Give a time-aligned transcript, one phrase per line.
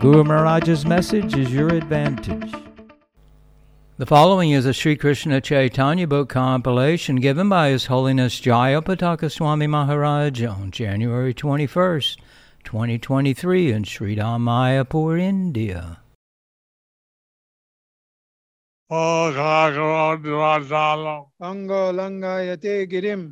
[0.00, 2.54] Guru Maharaj's message is your advantage.
[3.98, 9.66] The following is a Sri Krishna Chaitanya book compilation given by His Holiness Jayapataka Swami
[9.66, 12.16] Maharaj on January 21st,
[12.64, 15.99] 2023 in Sri Mayapur, India.
[18.92, 19.38] Ango
[21.92, 23.30] Langayate Girim.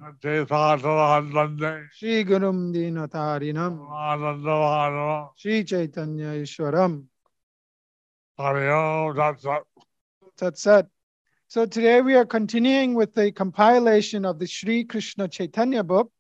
[1.93, 3.77] Shri Gurum Dinatarinam
[5.37, 7.07] Shri Chaitanya Ishwaram
[8.39, 9.65] Hariyo Tatsat.
[10.37, 10.86] Tat
[11.48, 16.12] So today we are continuing with the compilation of the Sri Krishna Chaitanya book,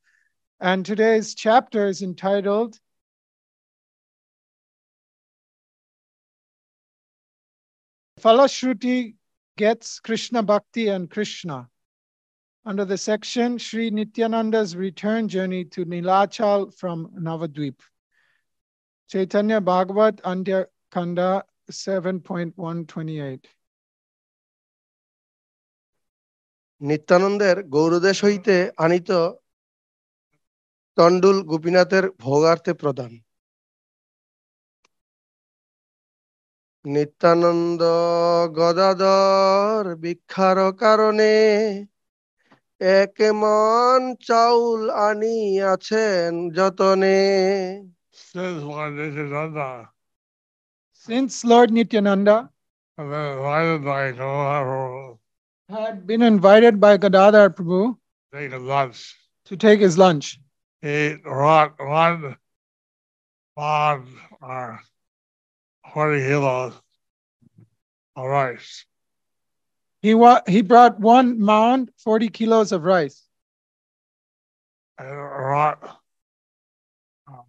[0.58, 2.80] and today's chapter is entitled
[8.20, 9.14] Falashruti
[9.58, 11.68] Gets Krishna Bhakti and Krishna.
[12.66, 17.74] Under the section Sri Nityananda's return journey to Nilachal from Navadvip.
[19.10, 21.30] Chaitanya Bhagavat Antya Kanda
[21.70, 23.44] 7.128.
[26.80, 29.10] নিত্যানন্দের গৌরদেশ হইতে আনিত
[30.96, 33.12] তন্ডুল গোপীনাথের ভোগার্থে প্রদান
[36.84, 37.82] নিত্যানন্দ
[38.58, 41.34] গদাধর ভিক্ষার কারণে
[43.00, 47.18] এক মন চাউল আনিয়াছেন যতনে
[48.30, 49.70] Since one Nityananda
[51.06, 52.36] Since Lord Nityananda
[52.98, 55.16] and then invited by Guru
[55.70, 57.96] had been invited by Gadadhar Prabhu
[58.32, 60.38] take a lunch, to take his lunch,
[60.82, 62.36] he brought one
[63.56, 64.08] pound
[64.40, 64.80] or
[65.98, 66.74] 40 kilos
[68.14, 68.86] of rice.
[70.00, 73.26] he, wa- he brought one mound, 40 kilos of rice,
[74.96, 76.00] and brought
[77.26, 77.42] um,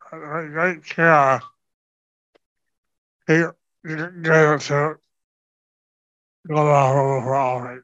[0.00, 1.40] great great care.
[3.28, 3.34] He
[3.84, 4.98] gave it to
[6.48, 7.82] Guru for offering.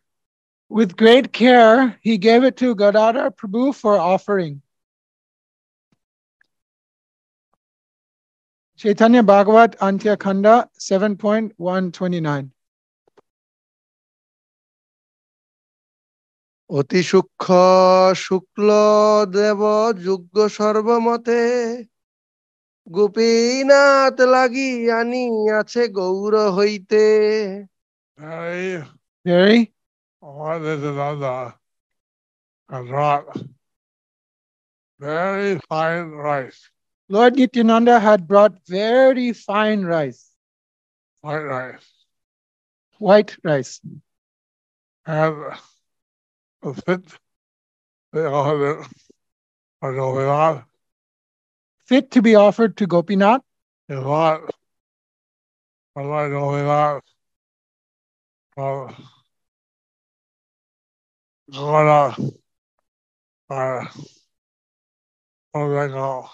[0.69, 4.63] With great care, he gave it to Gadadhar Prabhu for offering.
[8.81, 12.51] Chaitanya Bhagavat Antya Khanda 7.129.
[16.71, 17.51] অতি সূক্ষ্ম
[18.25, 18.69] শুক্ল
[19.37, 19.61] দেব
[20.05, 21.43] যুগ্য সর্বমতে
[22.87, 25.25] গোপীনাথ লাগি আনি
[25.59, 27.05] আছে গৌর হইতে
[28.19, 28.71] Very
[29.27, 29.61] Very
[30.23, 31.41] what is another
[32.71, 33.27] brought
[35.01, 36.61] very fine rice,
[37.09, 40.29] Lord Nityananda had brought very fine rice,
[41.21, 41.89] white rice,
[42.99, 43.81] white rice,
[45.07, 45.57] and
[46.63, 47.03] the fit
[48.13, 48.87] they offered it
[49.81, 50.65] for Gopinath.
[51.85, 53.43] fit to be offered to Gopinath.
[53.89, 54.51] is what
[55.95, 57.01] going on
[58.55, 58.97] from
[61.53, 62.33] going on
[63.49, 63.87] uh
[65.53, 66.31] what do I call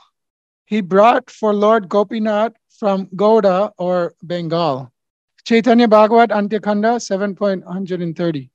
[0.71, 4.91] He brought for Lord Gopinath from Gouda or Bengal.
[5.45, 8.49] Chaitanya Bhagavat Antyakanda 7.130.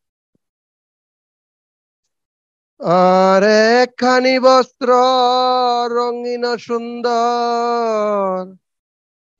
[2.81, 3.43] আর
[3.83, 4.91] একখানি বস্ত্র
[5.91, 8.39] রঙিন সুন্দর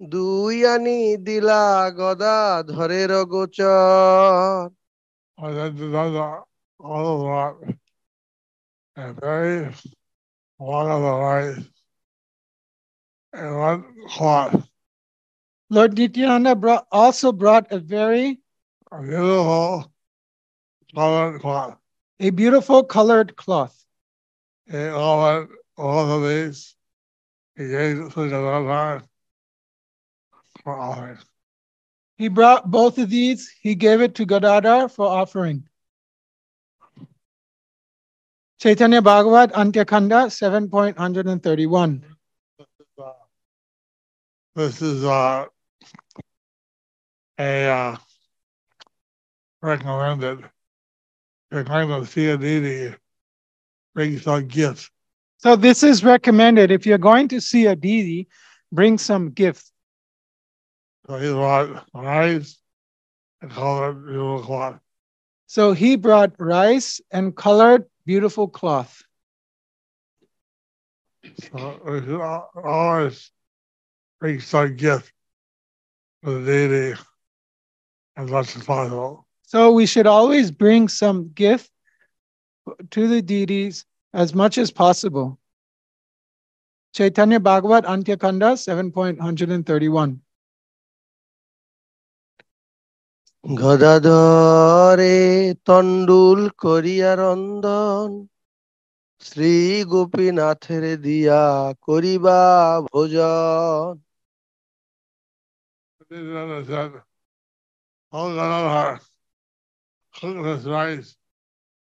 [0.01, 4.71] দুই আনি দিলা গদা ধরের গোচর
[5.39, 6.11] I said to them
[6.81, 7.55] all of that
[8.97, 9.57] and very
[10.57, 11.76] one of the rice and one cloth
[15.70, 18.40] Lord Nityananda brought, also brought a very
[18.92, 19.92] beautiful
[20.96, 21.78] colored cloth.
[22.20, 23.86] a beautiful colored cloth.
[24.72, 26.76] Offered all of these.
[27.56, 29.04] He gave to the
[30.64, 31.18] for offering.
[32.18, 33.54] He brought both of these.
[33.62, 35.68] He gave it to Gadadhar for offering.
[38.60, 42.17] Chaitanya Bhagavat Antyakanda 7.131.
[44.58, 45.46] This is uh,
[47.38, 47.98] a uh,
[49.62, 50.44] recommended.
[51.52, 52.96] You're kind of see a needy
[53.94, 54.90] brings some gifts
[55.38, 56.72] So this is recommended.
[56.72, 58.30] If you're going to see a deity,
[58.72, 59.72] bring some gifts.
[61.08, 62.58] So he brought rice
[63.44, 64.80] and colored beautiful cloth.
[65.46, 69.04] So he brought rice and colored beautiful cloth.
[71.52, 73.32] So we should always
[74.21, 75.13] bring some gift
[76.25, 77.01] to the deity
[78.17, 79.27] as much as possible.
[79.43, 81.71] So we should always bring some gift
[82.91, 83.85] to the deities
[84.15, 85.39] as much as possible.
[86.95, 90.21] Chaitanya Bhagavat Antyakanda 7.131.
[93.45, 95.17] গদাধরে
[95.67, 98.11] তণ্ডুল করিয়া রন্ধন
[99.21, 99.55] শ্রী
[99.93, 101.43] গোপীনাথের দিয়া
[101.87, 102.41] করিবা
[102.91, 103.93] ভোজন
[106.10, 106.38] and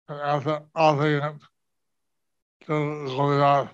[0.09, 1.21] after offering
[2.67, 3.71] Gopinath.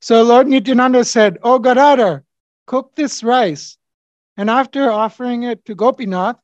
[0.00, 2.24] So Lord Nityananda said, Oh Gadadhar,
[2.66, 3.78] cook this rice.
[4.36, 6.36] And after offering it to Gopinath,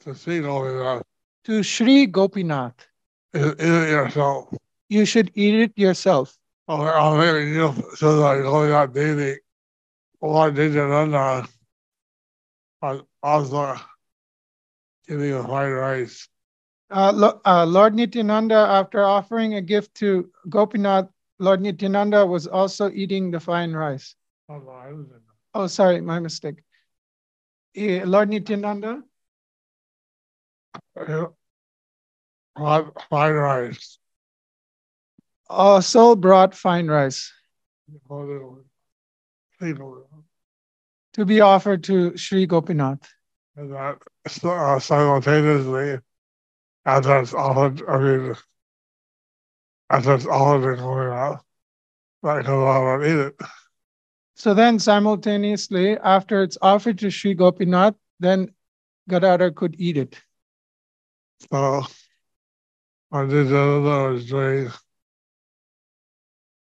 [0.00, 1.02] to see Gopinath,
[1.44, 2.88] to Sri Gopinath,
[3.34, 4.52] yourself.
[4.88, 6.36] you should eat it yourself.
[6.66, 9.38] Or I'll make a gift to the
[10.22, 10.78] Gopinath deity.
[10.78, 11.46] Lord Nityananda
[12.80, 13.76] was also
[15.08, 16.28] giving a fried rice.
[16.90, 21.08] Uh, uh, Lord Nityananda, after offering a gift to Gopinath,
[21.38, 24.14] Lord Nityananda was also eating the fine rice.
[24.48, 25.18] Oh, no, I didn't know.
[25.54, 26.62] Oh, sorry, my mistake.
[27.74, 29.02] Eh, Lord Nityananda
[32.54, 33.98] Fried fried rice.
[35.48, 37.32] also brought fine rice
[39.58, 40.06] People.
[41.14, 43.08] To be offered to Sri Gopinath.
[43.56, 43.98] And that
[44.44, 45.98] uh, simultaneously,
[46.84, 48.34] after it's offered, I mean,
[49.90, 51.44] after it's offered going out,
[52.22, 53.40] that and eat it.
[54.36, 58.54] So then simultaneously, after it's offered to Sri Gopinath, then
[59.08, 60.18] Gadadhar could eat it.
[61.50, 61.82] So
[63.10, 64.70] I did the other was doing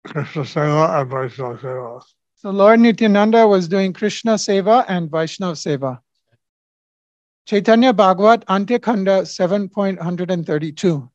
[0.06, 2.04] Krishna Seva and Vaishnava Seva.
[2.44, 6.00] So Lord Nityananda was doing Krishna Seva and Vaishnava Seva.
[7.48, 11.10] Chaitanya Bhagavat Antyakhanda 7.132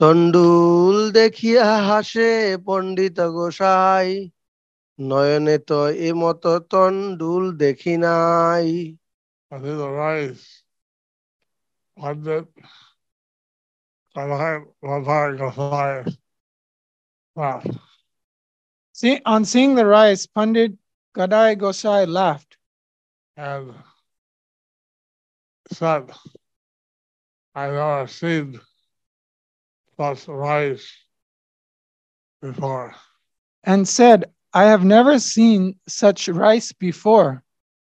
[0.00, 2.30] তন্ডুল দেখিয়া হাসে
[2.66, 4.08] পণ্ডিত গোসাই
[4.98, 8.68] নয়নে তো এ মত তন্ডুল দেখি নাই
[9.50, 10.22] পণ্ডিত গোসাই
[18.92, 20.72] See, on seeing the rice, Pandit
[21.16, 22.56] Gadai Gosai laughed
[23.36, 23.74] and
[25.70, 26.12] said,
[27.54, 28.60] I never seen
[29.98, 30.92] such rice
[32.40, 32.94] before.
[33.64, 37.42] and said, I have never seen such rice before.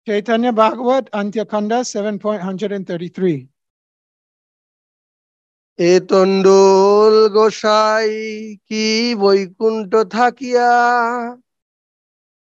[0.06, 3.49] Chaitanya Bhagavat Antyakanda 7.133.
[5.79, 8.11] এ তন্ডোল গোসাই
[8.69, 10.73] কি বৈকুণ্ঠ থাকিয়া?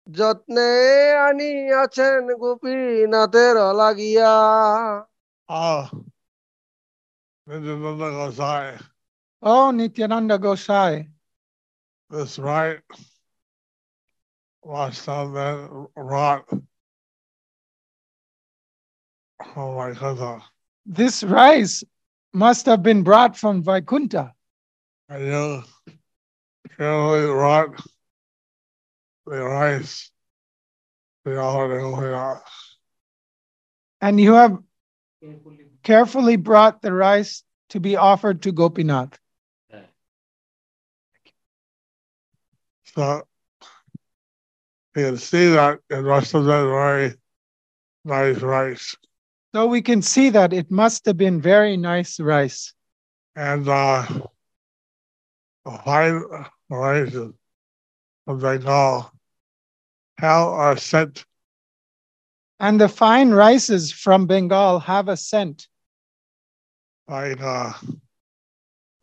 [0.07, 0.71] যত্নে
[1.27, 4.35] আনি আনিয়াছেন গোপীনাথের লাগিয়া।
[7.47, 8.69] নিত্যানন্দ গোসাই।
[9.43, 10.95] ও নিত্যানন্দ গোসাই।
[12.11, 12.83] This right.
[14.63, 16.47] Was then wrought
[19.55, 20.43] for.
[20.87, 21.85] This rice
[22.33, 24.33] must have been brought from Vaikunta.
[25.11, 25.63] I
[26.77, 27.81] carefully wrought
[29.27, 30.11] the rice,
[31.25, 32.43] the already going out.
[34.01, 34.59] And you have
[35.83, 39.19] carefully brought the rice to be offered to Gopinath.
[42.95, 43.23] So
[44.97, 47.15] you can see that it must have been very
[48.05, 48.97] nice rice.
[49.55, 52.75] So we can see that it must have been very nice rice.
[53.35, 54.07] And uh,
[55.65, 56.23] the fine
[56.69, 57.33] rices
[58.27, 59.11] of Bengal
[60.19, 61.25] how are sent
[62.61, 65.69] And the fine rices from Bengal have a scent,
[67.07, 67.73] like uh,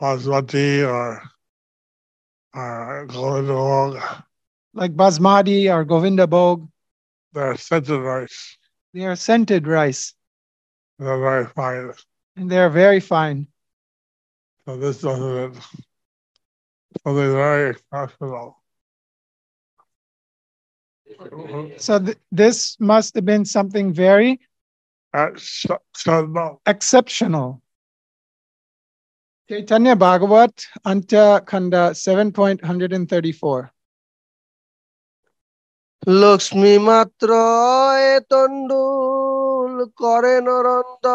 [0.02, 1.24] basmati or
[2.54, 4.02] or golden
[4.74, 6.68] like basmati or Govinda Bhog.
[7.32, 8.58] They're scented rice.
[8.94, 10.14] They are scented rice
[10.99, 11.93] They're very fine.
[12.37, 13.39] and they are very fine.
[14.67, 15.55] So this doesn't
[17.05, 18.47] something very exceptional.
[21.79, 24.41] So th- this must have been something very
[25.15, 26.63] Exceptional.
[26.67, 27.49] exceptional.
[29.49, 30.55] Chaitanya Bhagavat,
[30.87, 33.71] Antya Khanda 7.134.
[36.23, 37.29] Lakshmi মাত্র
[38.11, 39.24] এ তণ্ডুল
[40.03, 41.07] করে নরন্দ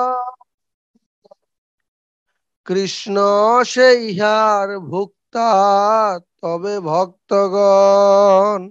[2.66, 3.16] কৃষ্ণ
[3.74, 5.50] সেই হার ভুক্তা
[6.42, 8.62] তবে ভক্তগণ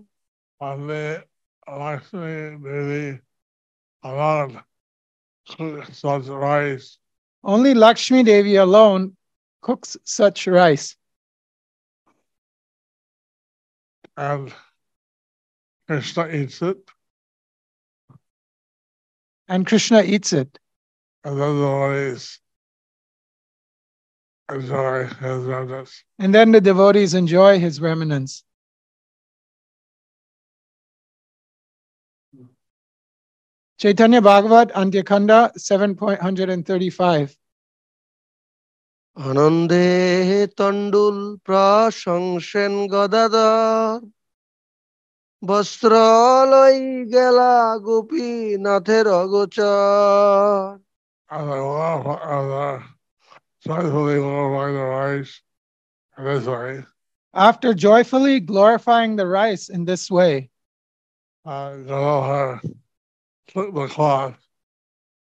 [0.61, 1.07] Only
[1.83, 3.07] Lakshmi Devi
[4.03, 4.55] alone
[6.03, 6.89] such rice
[7.45, 9.05] Only Lakshmi Devi alone
[9.65, 10.89] cooks such rice.
[14.17, 14.47] and
[15.89, 16.83] Krishna eats it,
[19.49, 20.59] and Krishna eats it.
[21.25, 22.35] and then the devotees
[24.49, 26.05] enjoy his remnants.
[26.19, 28.45] And then the devotees enjoy his remnants.
[33.79, 37.37] Chaitanya Bhagavat, Antyakanda 7.135.
[39.17, 39.87] আনন্দে
[40.59, 44.01] তণ্ডুল প্রশংসেন গদাধর
[45.43, 45.93] বস্ত্র
[46.53, 46.79] লই
[47.15, 47.53] গেলা
[47.87, 50.79] গোপীনাথের অগোচর
[51.35, 52.79] And they love and uh,
[53.67, 55.33] joyfully glorify the rice
[56.17, 56.73] in this way.
[57.35, 60.35] After joyfully glorifying the rice in this way,
[61.47, 62.61] Uh, Ganohar
[63.53, 64.39] took the cloth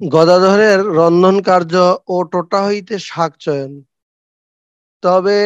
[0.00, 1.74] গদাধরের রন্ধন কার্য
[2.08, 3.72] ও টোটা হইতে শাক চয়ন
[5.02, 5.40] তবে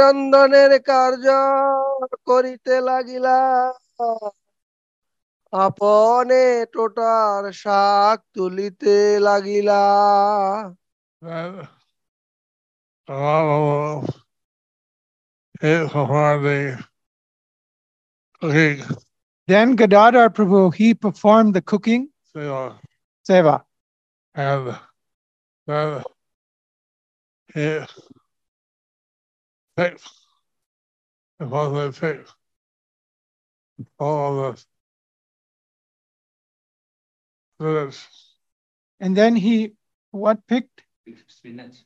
[0.00, 1.26] রন্ধনের কার্য
[2.28, 3.38] করিতে লাগিলা
[5.53, 6.43] আপনে
[6.73, 8.95] টোটার শাক তুলিতে
[9.27, 9.83] লাগিলা
[11.21, 11.51] Then
[13.07, 14.09] the Lord
[15.61, 16.83] hit before the
[18.39, 18.83] cooking,
[19.47, 22.75] Then Gadadhar Prabhu, he performed the cooking you know,
[23.27, 23.63] seva.
[24.35, 24.75] and
[25.67, 26.03] then
[27.53, 27.67] he
[29.77, 30.09] picked,
[31.39, 32.33] supposedly picked
[33.99, 34.65] all of the
[37.58, 38.08] verve.
[39.00, 39.72] And then he,
[40.10, 40.82] what picked?
[41.26, 41.76] Spinach.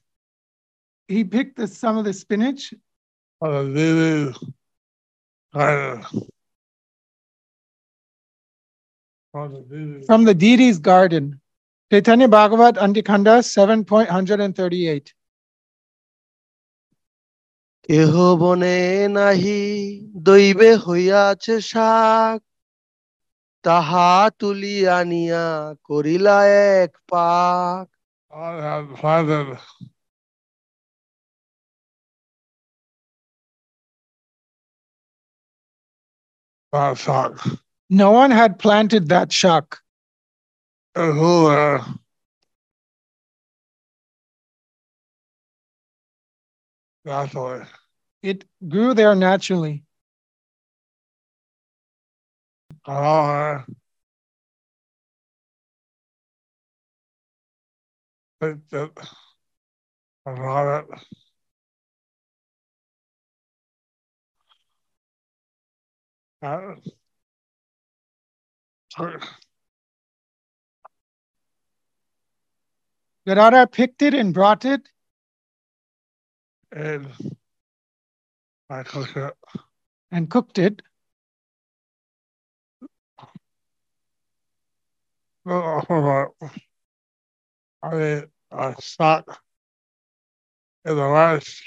[1.09, 2.75] He picked the, some of the spinach.
[3.41, 4.35] Hallelujah.
[5.53, 6.07] Hallelujah.
[10.07, 11.41] From the deity's garden.
[11.91, 15.13] Chaitanya Bhagavat Antyakanda 7.138
[17.89, 18.13] কেহ
[18.43, 18.79] বনে
[19.17, 19.63] নাহি
[20.27, 22.41] দৈবে হইয়াছে শাক
[23.65, 25.47] তাহা তুলি আনিয়া
[25.89, 26.37] করিলা
[26.83, 27.87] এক পাক
[36.73, 37.37] Father.
[37.91, 39.67] No one had planted that shak.
[40.95, 41.85] Who, uh.
[48.23, 49.85] It grew there naturally.
[52.87, 53.63] Oh,
[58.41, 58.91] think that
[60.27, 61.01] about it.
[66.43, 66.75] Uh,
[68.91, 69.19] so,
[73.27, 74.83] Gadadhar picked it and brought it,
[76.73, 77.09] and
[78.71, 79.35] I cooked it.
[80.11, 80.83] and cooked it.
[83.21, 83.31] Oh, hold
[85.25, 85.32] on.
[85.47, 86.27] I
[87.93, 89.41] mean, uh, stock
[90.85, 91.63] in the West,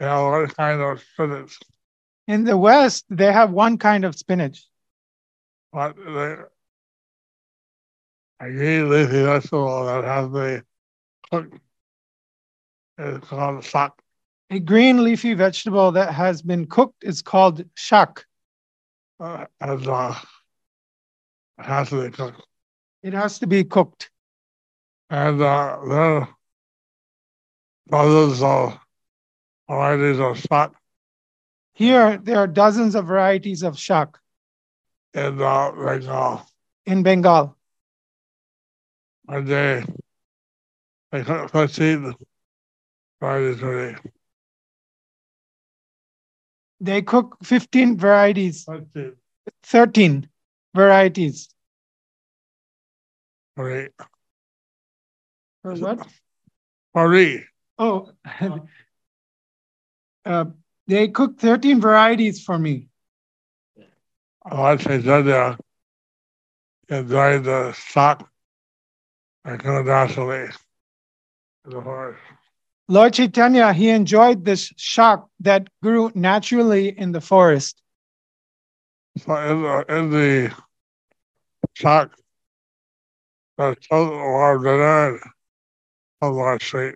[0.00, 1.58] you know, what kind of spinach,
[2.26, 4.66] In the West, they have one kind of spinach.
[5.72, 6.36] but they,
[8.40, 10.64] a green leafy vegetable that has the
[11.30, 11.58] cooked,
[12.98, 14.02] it's called stock.
[14.50, 18.26] A green leafy vegetable that has been cooked is called shak.
[19.20, 20.14] Uh, and uh,
[21.64, 22.42] has to be cooked.
[23.02, 24.10] It has to be cooked.
[25.10, 26.28] And uh, there are
[27.90, 28.78] dozens of
[29.68, 30.72] varieties of shak.
[31.74, 34.18] Here, there are dozens of varieties of shak
[35.14, 36.46] in uh, Bengal.
[36.86, 37.56] in Bengal.
[39.28, 39.84] And they,
[41.10, 42.14] they cook 15
[43.20, 43.96] varieties a day.
[46.80, 49.14] They cook 15 varieties, 15
[49.62, 50.28] 13
[50.74, 51.51] varieties.
[53.56, 53.88] Day.
[55.62, 56.06] For what?
[56.94, 57.42] Paris.
[57.78, 58.10] Oh,
[60.24, 60.44] uh,
[60.86, 62.88] they cooked 13 varieties for me.
[64.50, 65.56] To say there
[66.88, 68.28] enjoy the stock
[69.44, 70.50] and go naturally
[71.64, 72.20] in the forest.
[72.88, 77.80] Lord Chaitanya, he enjoyed this shak that grew naturally in the forest.
[79.18, 80.54] So in the, in the
[81.76, 82.14] stock,
[83.58, 85.20] some more than
[86.22, 86.94] some more sweet.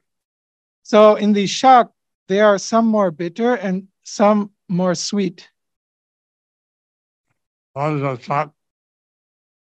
[0.83, 1.89] So in the shak,
[2.29, 5.49] there are some more bitter and some more sweet.
[7.73, 8.55] One is a stock,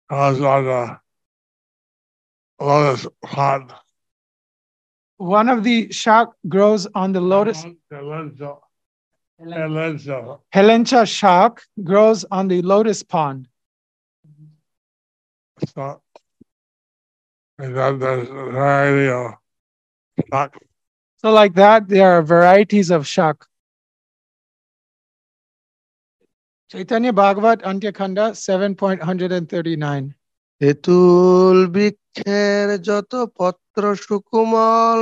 [0.09, 0.99] goes on the
[2.59, 3.73] lotus pond.
[5.17, 7.63] One of the shak grows on the lotus.
[7.93, 8.59] Elenso.
[9.39, 10.39] Elenso.
[10.53, 13.47] Helencha shak grows on the lotus pond.
[15.73, 16.01] So,
[17.69, 19.35] that there's a variety of
[20.31, 20.57] shak.
[21.17, 23.45] So, like that, there are varieties of shak.
[26.71, 30.13] Chaitanya Bhagavat Antyakanda 7.139
[30.61, 35.01] তেতুল বৃক্ষের যত পত্র সুকুমল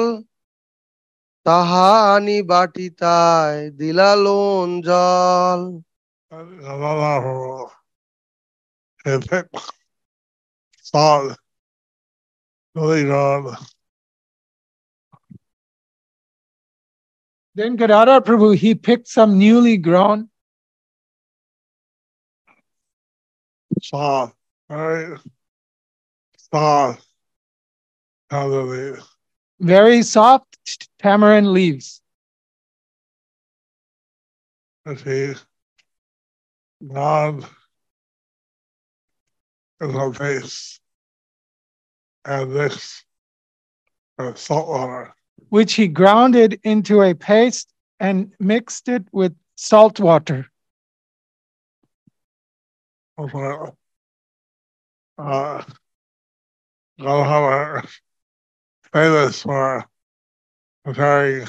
[1.45, 5.62] তাহানি বাটিতায় দিলা loan জল
[10.89, 11.30] Salt
[12.76, 13.56] really good.
[17.56, 20.30] Then Gadadhar Prabhu, he picked some newly grown
[23.82, 24.34] Salt,
[24.70, 25.18] right?
[28.30, 29.02] Hallelujah.
[29.60, 30.58] very soft
[31.00, 32.02] tamarind leaves.
[34.86, 35.34] Let's see.
[36.88, 37.46] God
[39.82, 40.80] is face.
[42.30, 43.04] And this
[44.20, 45.15] is salt water.
[45.50, 50.46] which he grounded into a paste and mixed it with salt water.
[53.18, 53.72] Okay.
[55.18, 55.63] Uh,
[57.02, 57.88] God have a
[58.94, 59.86] famous for
[60.84, 61.48] preparing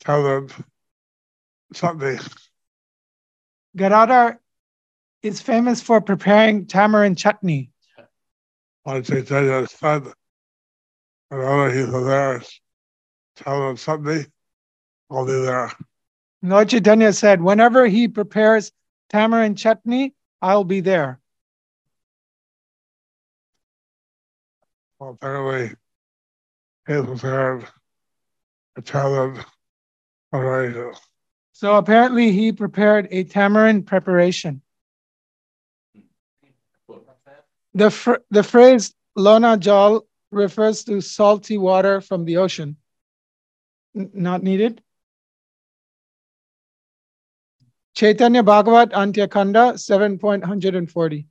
[0.00, 0.52] talent
[1.74, 2.18] something.
[3.76, 4.40] Gadadhar
[5.22, 7.71] is famous for preparing tamarind chutney.
[8.84, 10.02] On Chaitanya said,
[11.28, 12.42] whenever he's there,
[13.36, 14.26] tell him something,
[15.10, 15.72] I'll be there.
[16.42, 18.72] Lord Chaitanya said, whenever he prepares
[19.10, 21.20] tamarind chutney, I'll be there.
[24.98, 25.76] Well, apparently,
[26.86, 27.66] he prepared
[28.76, 29.38] a talent
[30.32, 30.96] already.
[31.52, 34.61] So apparently he prepared a tamarind preparation.
[37.75, 42.77] The, fr- the phrase Lona Jal refers to salty water from the ocean.
[43.95, 44.81] N- not needed.
[47.95, 51.25] Chaitanya Bhagavat Antyakhanda 7.140.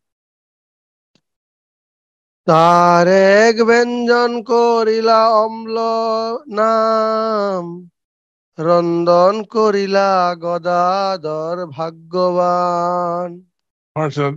[2.46, 3.06] তার
[3.46, 5.76] এক ব্যঞ্জন করিলা অম্ল
[6.59, 7.64] নাম
[8.59, 10.11] রন্দন করিলা
[10.44, 13.30] গদাধর ভাগ্যবান
[13.96, 14.32] person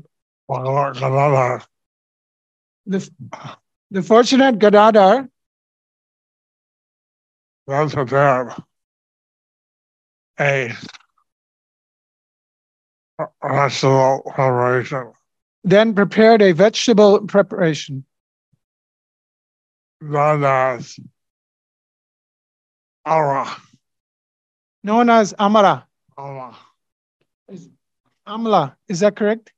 [0.50, 1.56] Bhagavat Gadadhar
[2.87, 3.11] the,
[3.91, 5.29] the fortunate Gadadhar
[7.67, 8.53] then prepared
[10.39, 10.75] a
[13.63, 15.13] vegetable preparation
[15.63, 18.05] then prepared a vegetable preparation
[20.01, 20.99] known as
[23.07, 23.47] Aura.
[24.83, 25.87] known as Amara.
[26.17, 26.57] Aura.
[28.27, 29.53] Amla, is that correct?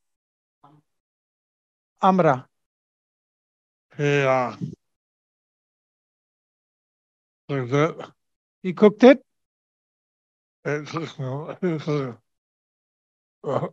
[2.02, 2.46] Amra.
[3.97, 4.55] He uh,
[7.49, 7.95] took it.
[8.63, 9.19] He cooked it.
[10.65, 11.09] It took
[11.61, 12.17] it took-
[13.43, 13.67] uh,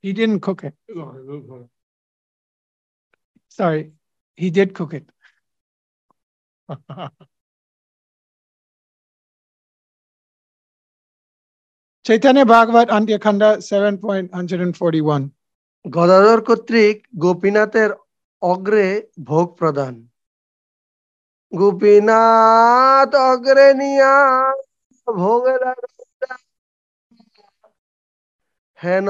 [0.00, 0.74] He didn't cook it.
[3.48, 3.92] Sorry,
[4.36, 5.10] he did cook it.
[12.04, 15.30] Chaitanya Bhagavat Antyakhanda 7.141.
[15.90, 17.90] Gadadhar কর্তৃক গোপীনাথের
[18.51, 18.87] অগ্রে
[19.25, 19.95] ভোগ প্রদান।
[21.51, 24.15] গোপীনাথ অগ্রে নিয়া
[25.07, 25.55] ভোগে।
[28.83, 29.07] হেন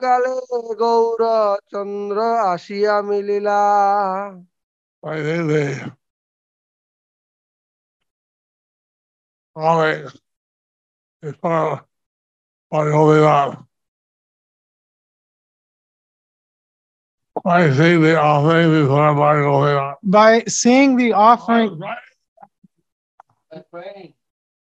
[0.00, 0.34] কালে
[0.80, 1.22] গৌর
[1.70, 2.18] চন্দ্র
[2.52, 3.62] আসিয়া মিলিলা।
[5.04, 5.68] I think they
[9.56, 10.10] always
[11.22, 11.86] before
[12.72, 13.71] I hold
[17.44, 17.52] it up.
[17.52, 19.98] I think the offering before I hold it up.
[20.02, 21.80] By saying the offering,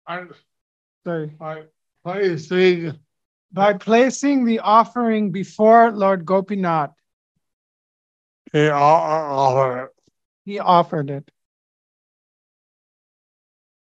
[0.07, 0.23] I,
[1.05, 1.63] sorry, I,
[2.05, 2.95] I think
[3.51, 6.91] by placing the offering before Lord Gopinath,
[8.51, 9.89] he offered it.
[10.45, 11.31] he offered it.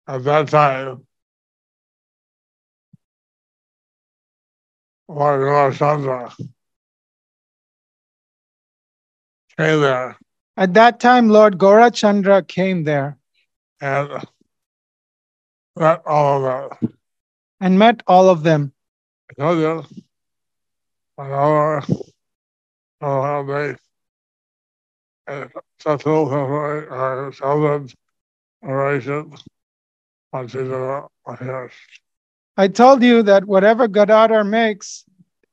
[0.07, 1.07] At that time,
[5.09, 6.33] Lord Gaurachandra
[9.61, 10.17] there
[10.57, 13.19] At that time, Lord Gaurachandra came there
[13.81, 14.23] and
[15.77, 16.99] met all of them.
[17.61, 18.73] and met all of them.
[19.31, 19.85] I told you,
[21.19, 21.81] I know,
[23.01, 23.77] know how they
[25.29, 25.47] uh,
[25.79, 27.89] settle or seldom
[30.33, 31.09] unto the.
[32.57, 35.05] I told you that whatever Gadadhar makes,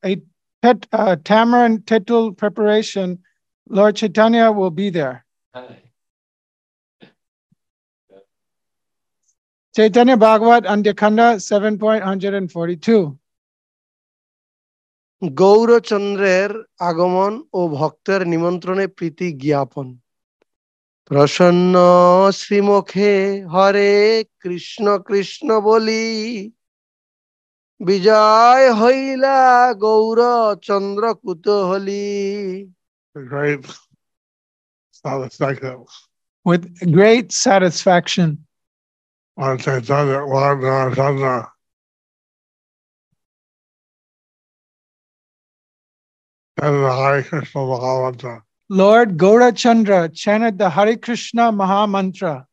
[0.04, 0.22] a
[0.62, 3.20] tet, uh, tamarind tittle preparation,
[3.70, 5.26] Lord Chaitanya will be there.
[9.76, 13.18] Chaitanya Bhagavat Andyakhanda 7.142.
[15.22, 19.88] গৌরচন্দ্রের আগমন ও ভক্তের নিমন্ত্রণে প্রীতি জ্ঞাপন
[21.12, 21.76] প্রসন্ন
[22.32, 23.14] শ্রীমুখে
[23.54, 23.94] হরে
[24.42, 26.08] কৃষ্ণ কৃষ্ণ বলি
[27.82, 29.40] বিজয় হইলা
[29.84, 32.08] Gourchandra কুতহলি
[33.26, 33.66] Great
[34.92, 35.86] satisfaction
[36.44, 38.46] With great satisfaction,
[39.38, 41.52] Lord Gaurachandra
[46.60, 48.42] and the Hare Krishna Mahamantra.
[48.70, 52.48] Lord Gaurachandra chanted the Hare Krishna Maha Mantra.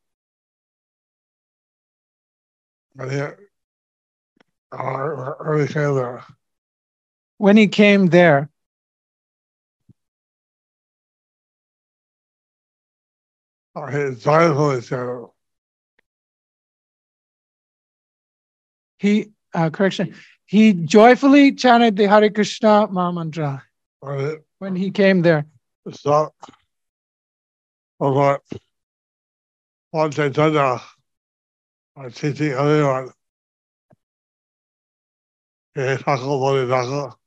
[2.99, 3.31] Uh,
[4.73, 6.25] early came there.
[7.39, 8.51] When he came there,
[13.77, 14.81] He joyfully
[19.05, 20.15] he, uh, correction,
[20.47, 23.63] he joyfully chanted the Hare Krishna Mantra
[24.03, 25.47] uh, when he came there.
[25.91, 26.33] So,
[28.01, 28.43] about
[29.91, 30.81] one Chaitanya
[31.97, 33.11] are teaching everyone.
[35.75, 37.19] He tackle Bodhi Tackle,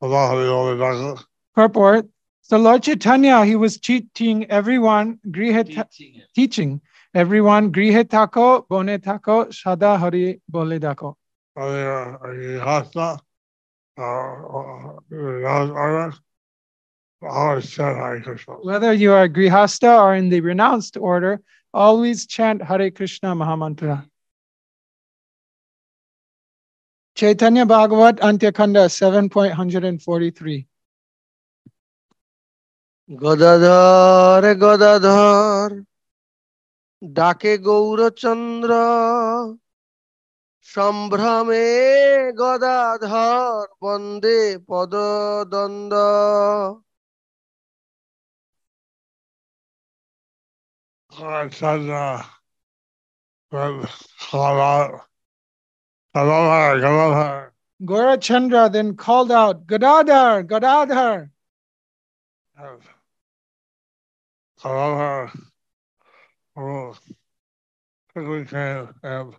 [0.00, 1.20] Allah Bodhi Tackle,
[1.54, 2.08] Purport.
[2.50, 5.86] So Lord Chaitanya, he was teaching everyone, grihe
[6.34, 6.80] teaching
[7.14, 11.14] everyone, grihe tako, bone tako, shada hari bole dako.
[11.54, 13.20] whether a Hasta
[13.96, 14.98] or
[15.70, 16.12] order,
[17.22, 18.54] always said Hare Krishna.
[18.54, 21.40] Whether you are grihasta or in the renounced order,
[21.72, 24.10] always chant Hare Krishna Mahamantra.
[27.14, 30.66] Chaitanya Bhagavat Antyakhanda 7.143.
[33.09, 35.71] Gadadhar Gadadhar
[37.01, 38.71] ডাকে গৌরচন্দ্র
[40.67, 41.67] সম্ভ্রমে
[42.41, 44.39] গদাধর বন্দে
[44.69, 45.93] পদদ্বন্দ্ব
[51.11, 52.21] I said, uh,
[53.51, 53.87] when
[54.19, 54.91] called out
[56.15, 57.53] Gadadhar, Gadadhar.
[57.81, 61.31] Gaurachandra then called out, Gadadhar, Gadadhar.
[64.64, 65.30] a.
[68.16, 69.34] We can have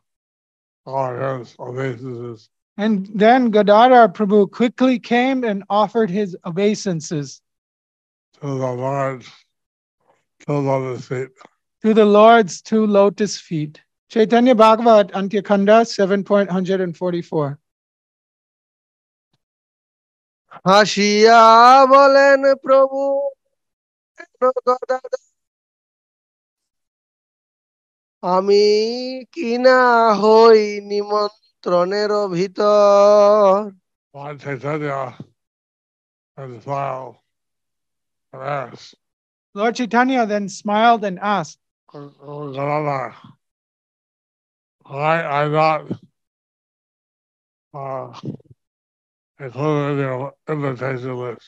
[1.59, 2.49] obeisances.
[2.77, 7.41] And then Gadadhar Prabhu quickly came and offered his obeisances
[8.41, 9.29] to the Lord's
[10.39, 11.29] two lotus feet.
[11.83, 13.81] To the Lord's two lotus feet.
[14.09, 17.57] Chaitanya Bhagavat, Antyakanda 7.144.
[20.65, 21.41] হাসিয়া
[21.93, 22.41] বলেন
[28.22, 28.64] আমি
[29.34, 29.78] কিনা
[30.20, 33.52] হই নিমন্ত্রণের ভিতর
[34.14, 35.14] Lord Chaitanya
[36.38, 37.16] and smiled
[38.32, 38.94] and asked,
[39.54, 41.58] Lord Chaitanya then smiled and asked,
[41.94, 43.14] Oh, Gadadhar,
[44.86, 45.80] why I'm not
[47.74, 48.20] uh,
[49.38, 51.46] included in your invitation list?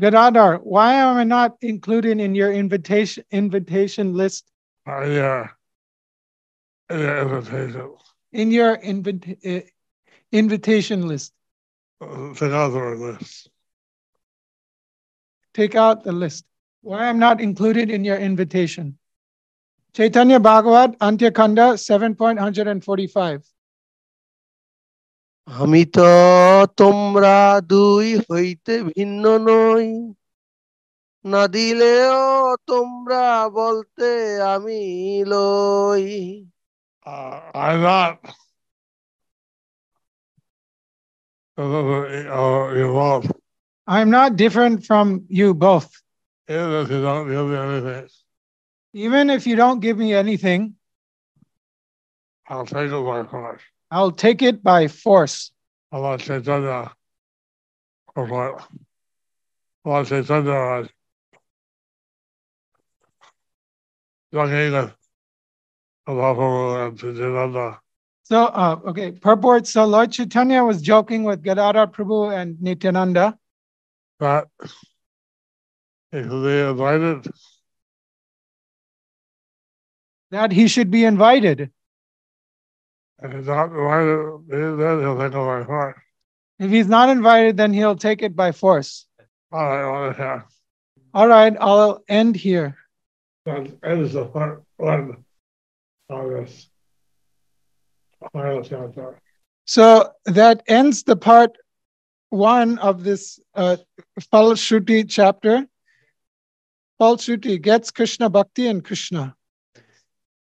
[0.00, 4.50] Gadadhar, why am I not included in your invitation invitation list?
[4.88, 5.48] Uh, yeah,
[6.88, 7.90] in your invitation.
[8.32, 9.60] In your invita- uh,
[10.32, 11.32] invitation list.
[12.00, 13.50] Uh, Take out the list.
[15.52, 16.44] Take out the list.
[16.80, 18.96] Why I'm not included in your invitation?
[19.92, 23.44] Chaitanya Bhagavat, Antyakhanda 7.145.
[25.49, 26.09] আমি তো
[26.77, 27.37] তোমরা
[27.71, 29.87] দুই হইতে ভিন্ন নই
[31.25, 32.21] না দিলেও
[32.69, 33.23] তোমরা
[33.59, 34.09] বলতে
[34.53, 34.81] আমি
[35.31, 36.05] লই
[37.05, 38.13] Uh, I'm not.
[41.57, 43.31] Uh, you both,
[43.87, 45.89] I'm not different from you both.
[46.49, 48.09] even if you don't give me anything,
[48.95, 50.61] Even if you don't give me anything,
[52.47, 53.61] I'll take it by force.
[53.90, 55.50] I'll take it by force.
[55.92, 56.92] Allah Chaitanya
[58.14, 58.60] was like,
[59.84, 60.88] Allah Chaitanya was
[64.32, 64.94] looking at
[66.06, 67.80] the Mahaprabhu and Chaitanya.
[68.22, 69.66] So, uh, okay, purport.
[69.66, 73.36] So, Lord Chaitanya was joking with Gadadhar Prabhu and Nityananda
[74.20, 74.46] that
[76.12, 77.26] if they invited
[80.30, 81.70] that he should be invited.
[83.22, 85.96] And he's not invited, then he'll take it by force.
[86.58, 89.06] If he's not invited, then he'll take it by force.
[89.52, 90.42] All right, well, yeah.
[91.12, 92.76] All right, I'll end here.
[93.46, 95.24] That ends the part one
[96.08, 96.68] of this
[98.32, 99.20] final chapter.
[99.64, 101.56] So that ends the part
[102.30, 103.76] one of this uh,
[104.32, 105.66] Falshruti chapter.
[107.00, 109.34] Falshruti gets Krishna Bhakti and Krishna.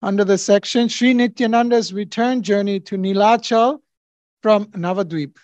[0.02, 3.80] Under the section Sri Nityananda's return journey to Nilachal
[4.42, 5.36] from Navadvip.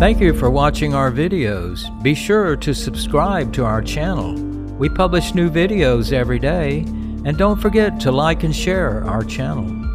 [0.00, 2.02] Thank you for watching our videos.
[2.02, 4.34] Be sure to subscribe to our channel.
[4.74, 6.80] We publish new videos every day,
[7.24, 9.85] and don't forget to like and share our channel.